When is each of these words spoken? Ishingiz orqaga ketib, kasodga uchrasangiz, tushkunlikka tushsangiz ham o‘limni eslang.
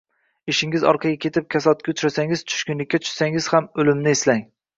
Ishingiz 0.51 0.85
orqaga 0.91 1.19
ketib, 1.25 1.45
kasodga 1.55 1.93
uchrasangiz, 1.93 2.43
tushkunlikka 2.53 3.01
tushsangiz 3.05 3.51
ham 3.53 3.71
o‘limni 3.85 4.13
eslang. 4.17 4.43